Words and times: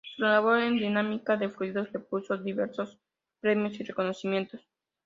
Su 0.15 0.23
labor 0.23 0.57
en 0.61 0.79
dinámica 0.79 1.37
de 1.37 1.47
fluidos 1.47 1.85
le 1.93 1.99
supuso 1.99 2.35
diversos 2.35 2.97
premios 3.39 3.79
y 3.79 3.83
reconocimientos. 3.83 4.59